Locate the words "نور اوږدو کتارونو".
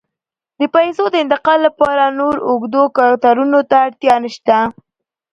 2.19-3.59